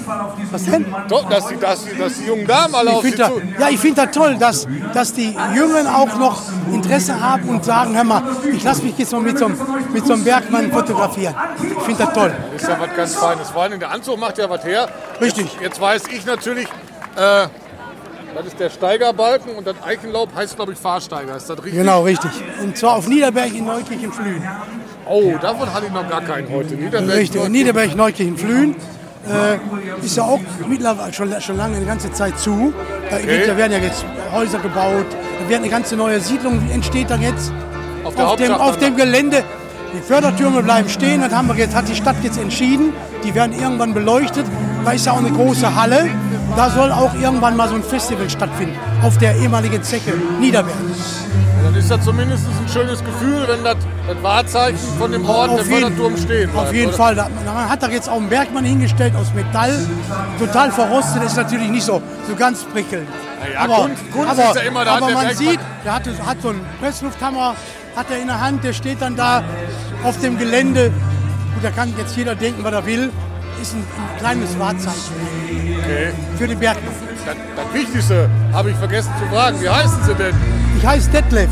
Was 0.51 0.63
denn? 0.65 0.85
Doch, 1.07 1.29
dass 1.29 1.47
die, 1.47 1.57
dass, 1.57 1.85
die, 1.85 1.97
dass 1.97 2.17
die 2.17 2.25
jungen 2.25 2.45
Damen 2.47 2.75
alle 2.75 2.91
auf 2.91 3.03
Ich 3.03 3.11
Sie 3.15 3.17
find 3.23 3.29
zu... 3.33 3.41
da, 3.57 3.59
ja, 3.65 3.69
ich 3.69 3.79
finde 3.79 4.05
das 4.05 4.11
toll, 4.15 4.35
dass, 4.37 4.67
dass 4.93 5.13
die 5.13 5.35
Jüngeren 5.53 5.87
auch 5.87 6.17
noch 6.17 6.41
Interesse 6.71 7.19
haben 7.19 7.49
und 7.49 7.63
sagen, 7.65 7.95
hör 7.95 8.03
mal, 8.03 8.23
ich 8.51 8.63
lasse 8.63 8.83
mich 8.83 8.97
jetzt 8.97 9.11
mal 9.13 9.21
mit 9.21 9.37
so, 9.37 9.45
einem- 9.45 9.59
mit 9.93 10.05
so 10.05 10.13
einem 10.13 10.23
Bergmann 10.23 10.71
fotografieren. 10.71 11.35
Ich 11.61 11.83
finde 11.83 12.05
das 12.05 12.13
toll. 12.13 12.33
Das 12.53 12.61
ist 12.63 12.69
ja 12.69 12.79
was 12.79 12.95
ganz 12.95 13.15
Feines. 13.15 13.49
Vor 13.49 13.63
allem 13.63 13.79
der 13.79 13.91
Anzug 13.91 14.19
macht 14.19 14.37
ja 14.37 14.49
was 14.49 14.63
her. 14.63 14.87
Richtig. 15.21 15.45
Jetzt, 15.53 15.61
jetzt 15.61 15.81
weiß 15.81 16.03
ich 16.11 16.25
natürlich, 16.25 16.67
äh, 17.15 17.47
das 18.35 18.45
ist 18.45 18.59
der 18.59 18.69
Steigerbalken 18.69 19.55
und 19.55 19.65
das 19.65 19.75
Eichenlaub 19.83 20.29
heißt, 20.35 20.55
glaube 20.57 20.73
ich, 20.73 20.77
Fahrsteiger. 20.77 21.35
Ist 21.37 21.49
das 21.49 21.57
richtig? 21.57 21.73
Genau, 21.75 22.03
richtig. 22.03 22.31
Und 22.61 22.77
zwar 22.77 22.95
auf 22.97 23.07
Niederberg 23.07 23.53
in 23.53 23.65
Neukirchen 23.65 24.11
Flühen. 24.11 24.43
Oh, 25.09 25.33
davon 25.41 25.73
hatte 25.73 25.85
ich 25.87 25.91
noch 25.91 26.07
gar 26.09 26.21
keinen 26.21 26.49
heute. 26.49 26.75
Niederberg, 26.75 27.17
Richtig, 27.17 27.43
in 27.43 27.51
Niederberg 27.51 27.95
Neukirchen 27.95 28.37
Flühen. 28.37 28.75
Äh, 29.27 30.05
ist 30.05 30.15
ja 30.15 30.23
auch 30.23 30.39
mittlerweile 30.69 31.11
schon, 31.11 31.29
schon 31.41 31.57
lange 31.57 31.77
eine 31.77 31.85
ganze 31.85 32.11
Zeit 32.13 32.39
zu. 32.39 32.73
Da, 33.09 33.17
Okay. 33.17 33.43
da 33.45 33.57
werden 33.57 33.73
ja 33.73 33.79
jetzt 33.79 34.05
Häuser 34.31 34.59
gebaut, 34.59 35.05
da 35.41 35.49
wird 35.49 35.59
eine 35.59 35.69
ganze 35.69 35.95
neue 35.97 36.19
Siedlung 36.21 36.61
entsteht 36.71 37.09
da 37.09 37.15
jetzt. 37.15 37.51
Auf 38.05 38.15
der 38.15 38.35
dem, 38.37 38.53
auf 38.53 38.77
dem 38.77 38.95
Gelände. 38.95 39.43
Die 39.93 40.01
Fördertürme 40.01 40.61
bleiben 40.63 40.87
stehen, 40.89 41.21
das 41.21 41.33
haben 41.33 41.47
wir 41.47 41.55
jetzt, 41.55 41.75
hat 41.75 41.87
die 41.89 41.95
Stadt 41.95 42.17
jetzt 42.21 42.37
entschieden. 42.39 42.93
Die 43.23 43.33
werden 43.33 43.57
irgendwann 43.59 43.93
beleuchtet. 43.93 44.45
Da 44.85 44.91
ist 44.91 45.05
ja 45.05 45.13
auch 45.13 45.17
eine 45.17 45.31
große 45.31 45.75
Halle. 45.75 46.09
Da 46.55 46.69
soll 46.69 46.91
auch 46.91 47.13
irgendwann 47.15 47.55
mal 47.57 47.67
so 47.67 47.75
ein 47.75 47.83
Festival 47.83 48.29
stattfinden. 48.29 48.75
Auf 49.01 49.17
der 49.17 49.35
ehemaligen 49.37 49.81
Zeche 49.83 50.13
Niederberg. 50.39 50.75
Dann 51.67 51.75
ist 51.75 51.91
das 51.91 52.01
zumindest 52.05 52.45
ein 52.47 52.69
schönes 52.71 53.03
Gefühl, 53.03 53.45
wenn 53.45 53.61
das, 53.61 53.75
das 54.07 54.23
Wahrzeichen 54.23 54.77
von 54.97 55.11
dem 55.11 55.25
Ort, 55.27 55.51
der 55.51 55.59
Auf 55.59 55.65
Förderturm 55.67 56.15
stehen 56.15 56.49
bleibt. 56.49 56.67
auf 56.67 56.73
jeden 56.73 56.87
oder? 56.87 56.97
Fall. 56.97 57.15
Da, 57.15 57.27
man 57.45 57.69
hat 57.69 57.83
da 57.83 57.87
jetzt 57.89 58.07
auch 58.07 58.15
einen 58.15 58.29
Bergmann 58.29 58.63
hingestellt 58.63 59.13
aus 59.17 59.33
Metall. 59.33 59.77
Total 60.39 60.71
verrostet, 60.71 61.23
ist 61.23 61.35
natürlich 61.35 61.67
nicht 61.69 61.83
so, 61.83 62.01
so 62.25 62.35
ganz 62.37 62.63
prickelnd. 62.63 63.09
Ja, 63.53 63.65
Kunst- 63.67 64.11
Kunst 64.13 64.31
ist 64.39 64.55
ja 64.55 64.61
immer, 64.61 64.85
da 64.85 64.91
aber 64.95 65.07
der 65.07 65.15
man 65.15 65.25
Bergmann- 65.27 65.45
sieht, 65.51 65.59
der 65.83 65.93
hat, 65.93 66.03
hat 66.25 66.37
so 66.41 66.49
einen 66.49 66.61
Presslufthammer, 66.79 67.53
hat 67.97 68.05
er 68.11 68.17
in 68.19 68.27
der 68.27 68.39
Hand, 68.39 68.63
der 68.63 68.71
steht 68.71 69.01
dann 69.01 69.17
da 69.17 69.43
auf 70.05 70.17
dem 70.21 70.37
Gelände. 70.37 70.91
Gut, 71.53 71.63
da 71.63 71.71
kann 71.71 71.93
jetzt 71.97 72.15
jeder 72.15 72.35
denken, 72.35 72.63
was 72.63 72.71
er 72.71 72.85
will. 72.85 73.11
Ist 73.61 73.73
ein, 73.73 73.79
ein 73.79 74.19
kleines 74.19 74.57
Wahrzeichen 74.57 75.13
Okay. 75.83 76.11
für 76.37 76.47
den 76.47 76.59
Bergmann. 76.59 76.93
Das, 77.25 77.35
das 77.65 77.73
Wichtigste 77.73 78.29
habe 78.53 78.69
ich 78.71 78.77
vergessen 78.77 79.11
zu 79.19 79.35
fragen. 79.35 79.61
Wie 79.61 79.67
heißen 79.69 80.01
Sie 80.05 80.13
denn? 80.15 80.33
Ich 80.77 80.85
heiße 80.85 81.09
Detlef. 81.09 81.49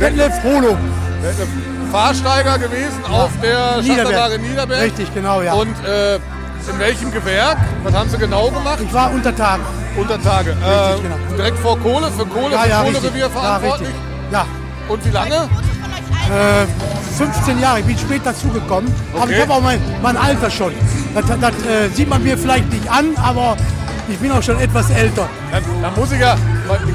Detlef 0.00 0.32
Holo. 0.42 0.70
Ein 0.76 1.90
Fahrsteiger 1.92 2.58
gewesen 2.58 3.04
auf 3.10 3.30
der 3.42 3.82
Schachterlage 3.82 4.38
Niederberg. 4.38 4.82
Richtig, 4.82 5.14
genau, 5.14 5.40
ja. 5.42 5.54
Und 5.54 5.74
äh, 5.86 6.16
in 6.16 6.78
welchem 6.78 7.12
Gewerk? 7.12 7.58
Was 7.82 7.94
haben 7.94 8.08
Sie 8.10 8.18
genau 8.18 8.50
gemacht? 8.50 8.78
Ich 8.82 8.92
war 8.92 9.12
unter 9.12 9.34
Tage. 9.34 9.62
Unter 9.96 10.20
Tage. 10.20 10.50
Äh, 10.50 11.00
genau. 11.02 11.16
Direkt 11.36 11.58
vor 11.58 11.78
Kohle, 11.78 12.10
für 12.10 12.26
Kohle, 12.26 12.52
Ja, 12.54 12.62
für 12.62 12.68
ja, 12.70 12.82
Kohlerevier. 12.82 13.20
Ja, 13.20 13.28
verantwortlich. 13.30 13.88
richtig. 13.88 14.32
Ja. 14.32 14.44
Und 14.88 15.04
wie 15.04 15.10
lange? 15.10 15.34
Äh, 15.34 17.16
15 17.16 17.60
Jahre, 17.60 17.80
ich 17.80 17.86
bin 17.86 17.96
spät 17.98 18.22
dazugekommen. 18.24 18.92
Aber 19.14 19.22
Okay. 19.24 19.34
ich 19.34 19.40
habe 19.42 19.52
auch 19.52 19.62
mein, 19.62 19.80
mein 20.02 20.16
Alter 20.16 20.50
schon. 20.50 20.72
Das, 21.14 21.24
das 21.26 21.50
äh, 21.64 21.88
sieht 21.94 22.08
man 22.10 22.22
mir 22.24 22.36
vielleicht 22.36 22.70
nicht 22.72 22.90
an, 22.90 23.14
aber 23.22 23.56
ich 24.08 24.18
bin 24.18 24.32
auch 24.32 24.42
schon 24.42 24.58
etwas 24.58 24.90
älter. 24.90 25.28
Dann, 25.52 25.62
dann 25.80 25.94
muss 25.94 26.10
ich 26.12 26.20
ja, 26.20 26.36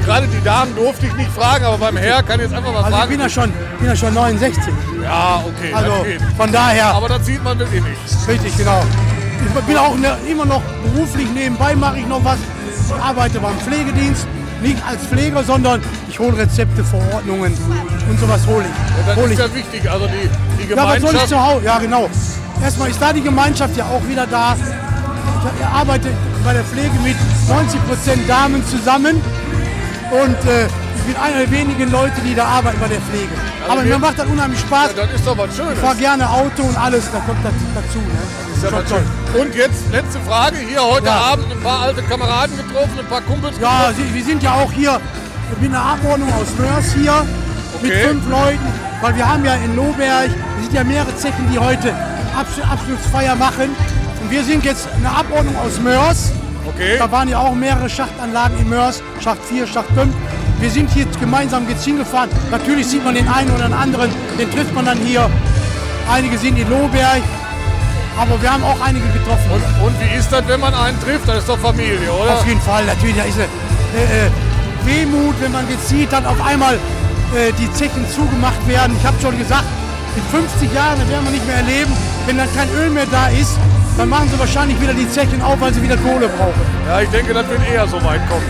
gerade 0.04 0.26
die 0.28 0.42
Damen 0.44 0.74
durfte 0.74 1.06
ich 1.06 1.14
nicht 1.14 1.30
fragen, 1.32 1.64
aber 1.64 1.78
beim 1.78 1.96
Herr 1.96 2.22
kann 2.22 2.40
ich 2.40 2.46
jetzt 2.46 2.54
einfach 2.54 2.72
mal 2.72 2.78
Also 2.78 2.90
ich 2.90 2.94
fragen. 2.96 3.10
bin 3.10 3.20
ja 3.20 3.28
schon, 3.28 3.52
bin 3.78 3.88
ja 3.88 3.96
schon 3.96 4.14
69. 4.14 4.62
Ja, 5.02 5.42
okay, 5.46 5.72
Also 5.74 6.06
von 6.36 6.52
daher. 6.52 6.86
Aber 6.94 7.08
das 7.08 7.24
sieht 7.26 7.42
man 7.42 7.58
wirklich 7.58 7.82
nicht. 7.82 8.28
Richtig, 8.28 8.56
genau. 8.56 8.82
Ich 9.44 9.62
bin 9.64 9.76
auch 9.78 9.96
ne, 9.96 10.16
immer 10.30 10.44
noch 10.44 10.62
beruflich 10.92 11.28
nebenbei, 11.30 11.74
mache 11.74 11.98
ich 11.98 12.06
noch 12.06 12.22
was. 12.24 12.36
Ich 12.86 12.94
arbeite 13.02 13.38
beim 13.40 13.56
Pflegedienst, 13.60 14.26
nicht 14.62 14.76
als 14.86 15.02
Pfleger, 15.06 15.42
sondern 15.44 15.80
ich 16.08 16.18
hole 16.18 16.36
Rezepte, 16.36 16.84
Verordnungen 16.84 17.56
und 18.10 18.20
sowas 18.20 18.46
hole 18.46 18.64
ich. 18.64 18.98
Ja, 18.98 19.06
das 19.06 19.16
Hol 19.16 19.24
ist 19.26 19.32
ich. 19.32 19.38
ja 19.38 19.54
wichtig. 19.54 19.90
Also 19.90 20.06
die, 20.06 20.64
die 20.64 20.70
Ja, 20.70 20.76
was 20.76 20.84
soll 20.86 20.94
ich 20.96 21.00
Gemeinschaft. 21.02 21.28
zu 21.28 21.40
Hause? 21.46 21.64
Ja, 21.64 21.78
genau. 21.78 22.10
Erstmal 22.62 22.90
ist 22.90 23.00
da 23.00 23.12
die 23.12 23.22
Gemeinschaft 23.22 23.76
ja 23.76 23.84
auch 23.86 24.06
wieder 24.06 24.26
da. 24.26 24.54
Ich 25.58 25.64
arbeite 25.66 26.08
bei 26.44 26.52
der 26.52 26.64
Pflege 26.64 26.90
mit 27.02 27.16
90 27.48 27.86
Prozent 27.88 28.28
Damen 28.28 28.62
zusammen 28.66 29.20
und 30.10 30.36
äh, 30.50 30.66
ich 30.96 31.02
bin 31.06 31.16
einer 31.16 31.38
der 31.38 31.50
wenigen 31.50 31.90
Leute, 31.90 32.20
die 32.24 32.34
da 32.34 32.44
arbeiten 32.44 32.78
bei 32.80 32.88
der 32.88 33.00
Pflege. 33.00 33.30
Aber 33.68 33.82
wir- 33.84 33.92
mir 33.94 33.98
macht 33.98 34.18
das 34.18 34.26
unheimlich 34.26 34.60
Spaß. 34.60 34.90
Ja, 34.96 35.04
das 35.06 35.14
ist 35.14 35.26
doch 35.26 35.38
was 35.38 35.56
Schönes. 35.56 35.74
Ich 35.74 35.78
fahre 35.78 35.96
gerne 35.96 36.28
Auto 36.28 36.62
und 36.62 36.76
alles, 36.76 37.04
da 37.12 37.18
kommt 37.20 37.44
das 37.44 37.52
dazu. 37.74 37.98
Ne? 37.98 38.54
Ist 38.54 38.62
ja 38.64 38.72
was 38.72 38.84
toll. 38.88 39.00
schön. 39.32 39.40
Und 39.40 39.54
jetzt 39.54 39.90
letzte 39.92 40.20
Frage. 40.20 40.56
Hier 40.58 40.82
heute 40.84 41.06
Ja. 41.06 41.32
Abend 41.32 41.46
ein 41.50 41.60
paar 41.62 41.80
alte 41.82 42.02
Kameraden 42.02 42.56
getroffen, 42.56 42.98
ein 42.98 43.06
paar 43.06 43.22
Kumpels 43.22 43.56
Ja. 43.60 43.90
Sie- 43.96 44.12
wir 44.14 44.24
sind 44.24 44.42
ja 44.42 44.52
auch 44.54 44.72
hier 44.72 45.00
mit 45.60 45.70
einer 45.70 45.82
Abordnung 45.84 46.28
aus 46.34 46.48
Mörs 46.58 46.92
hier 46.92 47.24
mit 47.82 47.90
Okay. 47.92 48.08
fünf 48.08 48.28
Leuten, 48.28 48.66
weil 49.00 49.16
wir 49.16 49.26
haben 49.28 49.44
ja 49.44 49.54
in 49.54 49.74
Lohberg, 49.76 50.26
es 50.58 50.64
sind 50.64 50.74
ja 50.74 50.84
mehrere 50.84 51.16
Zechen, 51.16 51.48
die 51.52 51.58
heute 51.58 51.94
Absch 52.38 52.60
Abschlussfeier 52.70 53.34
machen. 53.36 53.70
Und 54.22 54.30
wir 54.30 54.44
sind 54.44 54.64
jetzt 54.64 54.86
eine 54.96 55.10
Abordnung 55.16 55.56
aus 55.56 55.80
Mörs. 55.80 56.32
Okay. 56.66 56.96
Da 56.98 57.10
waren 57.10 57.28
ja 57.28 57.38
auch 57.38 57.54
mehrere 57.54 57.88
Schachtanlagen 57.88 58.58
in 58.58 58.68
Mörs, 58.68 59.02
Schacht 59.20 59.42
4, 59.48 59.66
Schacht 59.66 59.88
5. 59.94 60.14
Wir 60.60 60.70
sind 60.70 60.90
hier 60.92 61.06
gemeinsam 61.18 61.68
jetzt 61.68 61.84
hingefahren. 61.84 62.28
Natürlich 62.50 62.86
sieht 62.86 63.04
man 63.04 63.14
den 63.14 63.28
einen 63.28 63.50
oder 63.50 63.64
den 63.64 63.72
anderen, 63.72 64.10
den 64.38 64.50
trifft 64.50 64.74
man 64.74 64.84
dann 64.84 64.98
hier. 64.98 65.30
Einige 66.10 66.36
sind 66.36 66.58
in 66.58 66.68
Lohberg, 66.68 67.22
aber 68.18 68.42
wir 68.42 68.52
haben 68.52 68.64
auch 68.64 68.80
einige 68.84 69.06
getroffen. 69.08 69.50
Und, 69.52 69.86
und 69.86 69.94
wie 70.00 70.18
ist 70.18 70.30
das, 70.30 70.46
wenn 70.48 70.60
man 70.60 70.74
einen 70.74 71.00
trifft? 71.00 71.26
Das 71.28 71.38
ist 71.38 71.48
doch 71.48 71.58
Familie, 71.58 72.12
oder? 72.12 72.34
Auf 72.34 72.46
jeden 72.46 72.60
Fall, 72.60 72.84
natürlich. 72.84 73.16
Da 73.16 73.24
ist 73.24 73.38
eine 73.38 73.44
äh, 73.96 74.26
äh, 74.26 74.30
Wehmut, 74.84 75.34
wenn 75.40 75.52
man 75.52 75.68
jetzt 75.70 75.88
sieht, 75.88 76.12
dass 76.12 76.24
auf 76.26 76.40
einmal 76.44 76.74
äh, 76.74 77.52
die 77.58 77.72
Zechen 77.72 78.04
zugemacht 78.14 78.66
werden. 78.68 78.96
Ich 79.00 79.06
habe 79.06 79.16
schon 79.20 79.38
gesagt, 79.38 79.64
in 80.16 80.22
50 80.24 80.74
Jahren 80.74 80.98
werden 81.08 81.24
wir 81.24 81.30
nicht 81.30 81.46
mehr 81.46 81.56
erleben. 81.56 81.92
Wenn 82.26 82.38
dann 82.38 82.48
kein 82.54 82.68
Öl 82.70 82.90
mehr 82.90 83.06
da 83.10 83.28
ist, 83.28 83.56
dann 83.96 84.08
machen 84.08 84.28
sie 84.30 84.38
wahrscheinlich 84.38 84.80
wieder 84.80 84.94
die 84.94 85.08
Zechen 85.10 85.42
auf, 85.42 85.60
weil 85.60 85.74
sie 85.74 85.82
wieder 85.82 85.96
Kohle 85.96 86.28
brauchen. 86.28 86.60
Ja, 86.86 87.00
ich 87.00 87.08
denke, 87.10 87.34
das 87.34 87.48
wird 87.48 87.60
eher 87.68 87.86
so 87.86 88.02
weit 88.04 88.20
kommen. 88.28 88.44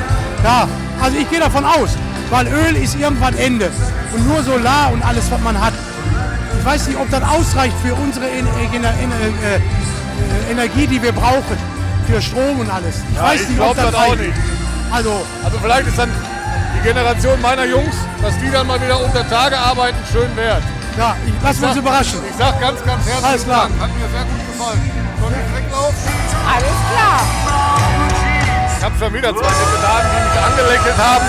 Ja, 0.45 0.69
also 1.01 1.17
ich 1.17 1.29
gehe 1.31 1.41
davon 1.41 1.65
aus, 1.65 1.91
weil 2.31 2.47
Öl 2.47 2.77
ist 2.77 2.99
irgendwann 2.99 3.37
Ende. 3.37 3.71
Und 4.13 4.29
nur 4.29 4.43
Solar 4.43 4.93
und 4.93 5.03
alles, 5.03 5.31
was 5.31 5.41
man 5.41 5.61
hat. 5.61 5.73
Ich 6.59 6.65
weiß 6.65 6.89
nicht, 6.89 6.99
ob 6.99 7.11
das 7.11 7.23
ausreicht 7.23 7.75
für 7.83 7.95
unsere 7.95 8.27
äh, 8.27 8.41
äh, 8.41 9.61
Energie, 10.51 10.87
die 10.87 11.03
wir 11.03 11.13
brauchen. 11.13 11.57
Für 12.07 12.21
Strom 12.21 12.61
und 12.61 12.71
alles. 12.71 12.97
Ich 13.11 13.17
Ja, 13.17 13.23
weiß 13.25 13.43
ich 13.43 13.49
nicht, 13.51 13.61
ob 13.61 13.77
das 13.77 13.87
das 13.87 13.95
auch 13.95 14.17
nicht. 14.17 14.33
Also, 14.93 15.25
Also 15.45 15.59
vielleicht 15.63 15.87
ist 15.87 15.99
dann 15.99 16.11
die 16.77 16.87
Generation 16.87 17.41
meiner 17.41 17.65
Jungs, 17.65 17.95
dass 18.21 18.39
die 18.41 18.51
dann 18.51 18.67
mal 18.67 18.81
wieder 18.81 19.03
unter 19.03 19.29
Tage 19.29 19.57
arbeiten, 19.57 19.97
schön 20.13 20.35
wert. 20.37 20.63
Ja, 20.99 21.17
ich 21.27 21.43
lassen 21.43 21.61
wir 21.61 21.69
uns 21.69 21.79
überraschen. 21.79 22.21
Ich 22.29 22.37
sag 22.37 22.61
ganz, 22.61 22.85
ganz 22.85 23.05
herzlichen 23.07 23.25
Alles 23.25 23.45
klar. 23.45 23.69
Dank. 23.69 23.81
Hat 23.81 23.91
mir 23.97 24.09
sehr 24.09 24.25
gut 24.25 24.43
gefallen. 24.47 24.91
Soll 25.21 25.33
ich 25.33 25.57
weglaufen? 25.57 26.13
Alles 26.47 26.79
klar. 26.91 27.21
Ich 28.79 28.85
habe 28.85 28.95
schon 28.99 29.13
wieder 29.13 29.31
zwei 29.37 29.53
nette 29.53 29.79
Damen, 29.83 30.07
die 30.11 30.21
mich 30.25 30.39
angelächelt 30.41 30.99
haben. 30.99 31.27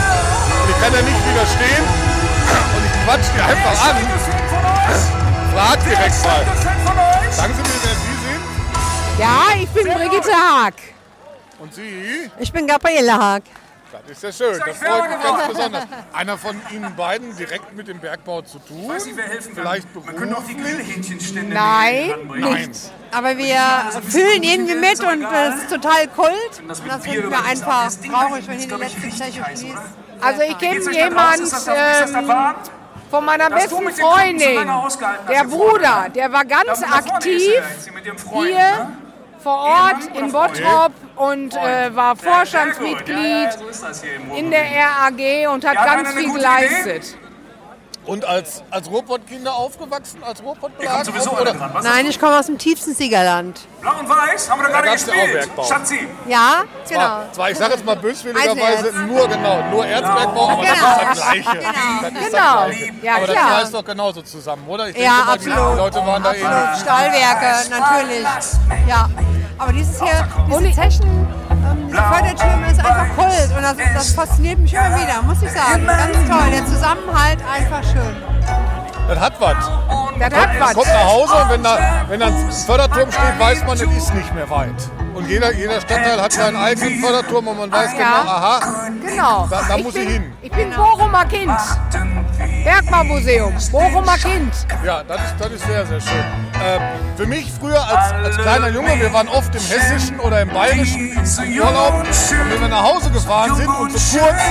Und 0.62 0.70
ich 0.70 0.80
kann 0.82 0.94
ja 0.94 1.02
nicht 1.02 1.22
widerstehen. 1.28 1.86
Und 2.76 2.84
ich 2.86 2.96
quatsch 3.06 3.28
die 3.36 3.42
einfach 3.42 3.76
an. 3.88 3.96
Frag 5.54 5.84
direkt 5.84 6.24
mal. 6.24 6.46
Sagen 7.32 7.54
Sie 7.56 7.62
mir, 7.62 7.80
wer 7.84 7.96
Sie 7.96 8.16
sind? 8.24 8.44
Ja, 9.20 9.62
ich 9.62 9.70
bin 9.70 9.84
Brigitte 9.84 10.32
Haag. 10.32 10.74
Und 11.60 11.74
Sie? 11.74 12.32
Ich 12.40 12.52
bin 12.52 12.66
Gabriele 12.68 13.14
Haag. 13.14 13.44
Das 13.92 14.12
ist 14.12 14.24
ja 14.24 14.32
schön. 14.32 14.60
Das 14.66 14.78
freut 14.78 15.10
mich 15.10 15.24
ganz 15.24 15.48
besonders. 15.48 15.88
Einer 16.14 16.38
von 16.38 16.62
Ihnen 16.72 16.96
beiden 16.96 17.36
direkt 17.36 17.74
mit 17.76 17.88
dem 17.88 18.00
Bergbau 18.00 18.42
zu 18.42 18.60
tun? 18.60 18.92
Vielleicht 19.54 19.94
beruflich? 19.94 20.18
Nein, 21.50 22.14
Nein. 22.28 22.54
nichts. 22.54 22.92
Aber 23.12 23.38
wir 23.38 23.60
fühlen 24.08 24.44
irgendwie 24.44 24.76
mit 24.76 25.00
und 25.04 25.24
es 25.24 25.64
ist 25.64 25.70
total 25.70 26.08
kult. 26.08 26.62
Das 26.68 26.80
finden 26.80 27.30
wir 27.30 27.44
einfach 27.46 27.92
traurig, 27.92 28.48
wenn 28.48 28.60
hier 28.60 28.68
die 28.68 28.76
letzte 28.76 29.10
Zeche 29.10 29.44
schließt. 29.44 29.76
Also 30.22 30.42
ich 30.44 30.58
kenne 30.58 30.80
jemand, 30.92 31.42
ähm, 31.68 32.56
von 33.10 33.26
meiner 33.26 33.50
besten 33.50 33.90
Freundin. 33.92 34.68
Der. 35.30 35.44
Bruder, 35.44 36.08
der 36.16 36.32
war 36.32 36.46
ganz 36.46 36.82
er 36.82 36.94
aktiv 36.94 37.42
hier 38.34 38.54
ne? 38.54 38.98
Vor 39.42 39.58
Ort 39.58 40.16
in 40.16 40.32
Bottrop 40.32 40.94
und 41.16 41.54
äh, 41.56 41.96
war 41.96 42.16
Vorstandsmitglied 42.16 43.50
in 44.38 44.52
der 44.52 44.64
RAG 44.64 45.52
und 45.54 45.66
hat 45.66 45.76
ganz 45.76 46.14
viel 46.14 46.32
geleistet. 46.32 47.18
Und 48.06 48.26
als, 48.26 48.64
als 48.72 48.90
Ruhrpott-Kinder 48.90 49.54
aufgewachsen, 49.54 50.24
als 50.24 50.42
ruhrpott 50.42 50.72
Ihr 50.82 50.90
kommt 50.90 51.06
sowieso 51.06 51.32
alle 51.34 51.54
dran. 51.54 51.70
Was 51.74 51.84
Nein, 51.86 52.08
ich 52.08 52.20
komme 52.20 52.38
aus 52.40 52.48
dem 52.48 52.58
tiefsten 52.58 52.96
Siegerland. 52.96 53.60
Blau 53.80 53.92
und 54.00 54.10
Weiß 54.10 54.50
haben 54.50 54.60
wir 54.60 54.68
da 54.70 54.74
Da 54.74 54.82
gerade 54.82 54.88
gab's 54.90 55.06
ja 55.06 55.14
auch 55.14 55.26
gespielt. 55.28 55.68
Schatzi. 55.68 56.08
Ja, 56.28 56.64
Zwar, 56.84 56.98
genau. 57.22 57.34
zwar, 57.34 57.52
ich 57.52 57.58
sage 57.60 57.74
jetzt 57.76 57.86
mal 57.86 57.96
böswilligerweise, 57.96 58.92
nur 59.06 59.28
genau, 59.28 59.64
nur 59.70 59.86
Erzbergbau, 59.86 60.50
aber 60.50 60.62
Genau. 60.64 60.74
das 60.74 61.02
ist 61.02 61.10
das 61.10 61.18
Gleiche. 61.22 61.44
Genau. 61.44 62.02
Das 62.02 62.12
ist 62.12 62.32
Genau. 62.32 62.56
das 62.68 62.76
Gleiche. 62.76 62.94
Ja, 63.04 63.16
aber 63.18 63.28
das 63.28 63.38
heißt 63.38 63.74
doch 63.76 63.86
genauso 63.86 64.22
zusammen, 64.24 64.64
oder? 64.68 64.88
Ich 64.90 64.98
Ja, 64.98 65.02
denke 65.02 65.26
mal, 65.26 65.34
absolut. 65.34 65.74
Die 65.74 65.78
Leute 65.78 65.98
waren 66.08 66.24
da 66.24 66.30
Absolut. 66.32 66.52
ähnlich. 66.52 66.80
Stahlwerke, 66.82 67.70
natürlich. 67.70 68.28
Ja. 68.88 69.10
Aber 69.60 69.74
dieses 69.74 70.02
hier, 70.02 70.28
diese 70.60 70.72
Zechen, 70.74 71.21
Fördertürme 72.04 72.72
ist 72.72 72.80
einfach 72.80 73.08
Kult 73.16 73.50
und 73.56 73.62
das, 73.64 73.76
das 73.96 74.12
fasziniert 74.14 74.60
mich 74.60 74.74
immer 74.74 74.96
wieder, 74.96 75.22
muss 75.24 75.42
ich 75.42 75.52
sagen. 75.52 75.86
Ganz 75.86 76.18
toll. 76.30 76.52
Der 76.52 76.66
Zusammenhalt 76.66 77.40
einfach 77.52 77.84
schön. 77.84 78.16
Das 79.08 79.20
hat 79.20 79.34
was. 79.42 79.56
Das 80.20 80.34
hat 80.34 80.50
Man 80.54 80.60
was. 80.62 80.74
kommt 80.74 80.88
nach 80.88 81.04
Hause 81.06 81.34
und 81.36 81.50
wenn 81.50 81.64
da, 81.64 81.78
wenn 82.08 82.20
da 82.20 82.28
ein 82.28 82.52
Förderturm 82.52 83.12
steht, 83.12 83.40
weiß 83.40 83.64
man, 83.66 83.74
es 83.76 83.82
ist 83.82 84.14
nicht 84.14 84.34
mehr 84.34 84.50
weit. 84.50 84.76
Und 85.14 85.28
jeder, 85.28 85.54
jeder 85.54 85.82
Stadtteil 85.82 86.22
hat 86.22 86.32
seinen 86.32 86.56
eigenen 86.56 87.00
Förderturm 87.02 87.48
und 87.48 87.58
man 87.58 87.72
weiß 87.72 87.92
Ja. 87.94 87.98
genau, 87.98 88.32
aha, 88.32 88.60
Genau. 89.06 89.48
da, 89.50 89.62
da 89.68 89.76
Ich 89.76 89.84
muss 89.84 89.94
bin- 89.94 90.04
ich 90.08 90.14
hin. 90.14 90.34
Ich 90.42 90.52
bin 90.52 90.70
Bochumer 90.72 91.26
Kind. 91.26 91.52
Bergbaumuseum, 92.64 93.54
Bochumer 93.72 94.18
Kind. 94.18 94.54
Ja, 94.86 95.04
das 95.04 95.18
ist, 95.22 95.36
das 95.40 95.52
ist 95.52 95.66
sehr, 95.66 95.86
sehr 95.86 96.02
schön. 96.02 96.20
Äh, 96.20 96.80
für 97.18 97.26
mich 97.26 97.52
früher 97.60 97.82
als, 97.88 98.12
als 98.14 98.38
kleiner 98.38 98.70
Junge, 98.70 99.00
wir 99.00 99.12
waren 99.14 99.28
oft 99.28 99.54
im 99.56 99.62
Hessischen 99.62 100.20
oder 100.20 100.42
im 100.42 100.50
Bayerischen 100.50 101.18
Urlaub. 101.60 101.96
Und 101.96 102.52
wenn 102.52 102.62
wir 102.62 102.68
nach 102.68 102.84
Hause 102.84 103.10
gefahren 103.10 103.56
sind 103.56 103.68
und 103.68 103.92
so 103.98 104.20
kurz 104.20 104.42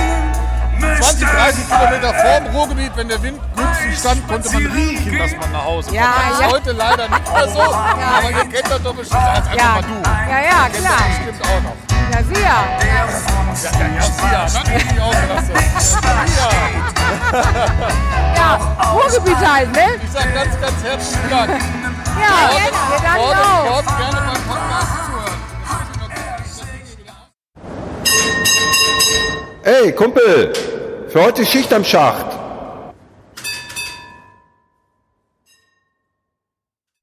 20, 0.99 1.27
30 1.27 1.67
Kilometer 1.69 2.13
vorm 2.13 2.45
Ruhrgebiet, 2.55 2.91
wenn 2.95 3.07
der 3.07 3.21
Wind 3.21 3.39
günstig 3.55 3.99
stand, 3.99 4.27
konnte 4.27 4.51
man 4.51 4.65
riechen, 4.71 5.17
dass 5.17 5.31
man 5.39 5.51
nach 5.51 5.65
Hause 5.65 5.89
kommt. 5.89 5.99
Ja, 6.01 6.13
das 6.29 6.33
ist 6.39 6.41
ja. 6.41 6.51
heute 6.51 6.71
leider 6.71 7.07
nicht 7.09 7.33
mehr 7.33 7.47
so, 7.47 7.59
aber 7.61 8.29
ihr 8.31 8.45
kennt 8.49 8.69
das 8.71 8.81
doch 8.83 8.95
bestimmt. 8.95 9.21
Als 9.21 9.47
einfach 9.47 9.55
Ja, 9.55 9.73
mal 9.73 9.81
du. 9.83 10.31
ja, 10.31 10.39
ja, 10.39 10.69
klar. 10.69 10.97
Das 11.07 11.17
bestimmt 11.17 11.43
auch 11.45 11.61
noch. 11.61 11.75
Ja, 12.11 12.23
Sie 12.23 13.30
ja. 13.63 13.69
Ja, 13.71 13.77
ja, 13.79 13.87
ja, 13.87 14.31
ja, 14.31 14.47
dann 14.53 14.63
bin 14.63 14.75
ich 14.95 15.01
ausgelastet. 15.01 15.55
Ja. 16.37 16.49
Ja, 18.35 18.49
Ruhrgebiet 18.93 19.37
halt, 19.37 19.71
ne? 19.73 19.85
Ich 20.03 20.11
sag 20.11 20.33
ganz, 20.33 20.59
ganz 20.61 20.83
herzlichen 20.83 21.29
Dank. 21.29 21.49
Ja, 21.51 21.57
Morgen- 22.47 22.91
wir 22.91 22.99
danken 23.01 23.21
auch. 23.21 23.97
gerne 23.97 24.21
beim 24.27 24.41
Podcast 24.43 24.91
zuhören. 25.05 25.37
Ey, 29.63 29.91
Kumpel, 29.93 30.53
für 31.09 31.23
heute 31.23 31.41
ist 31.43 31.51
Schicht 31.51 31.71
am 31.73 31.83
Schacht. 31.83 32.30